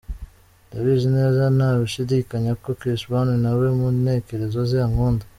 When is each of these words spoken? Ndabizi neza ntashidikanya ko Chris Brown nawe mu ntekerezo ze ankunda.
Ndabizi 0.67 1.07
neza 1.17 1.43
ntashidikanya 1.57 2.51
ko 2.61 2.69
Chris 2.79 3.01
Brown 3.09 3.29
nawe 3.43 3.65
mu 3.77 3.87
ntekerezo 4.01 4.59
ze 4.69 4.77
ankunda. 4.87 5.23